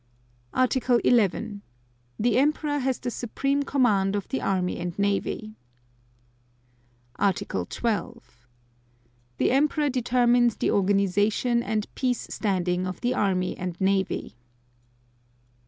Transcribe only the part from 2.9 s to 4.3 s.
the supreme command of